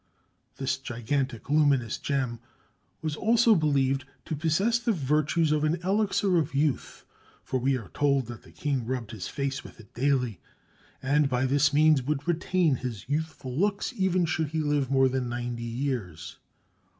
[0.57, 2.39] This gigantic luminous gem
[3.03, 7.05] was also believed to possess the virtues of an elixir of youth,
[7.43, 10.41] for we are told that the king rubbed his face with it daily
[11.03, 15.29] and by this means would retain his youthful looks even should he live more than
[15.29, 16.39] ninety years.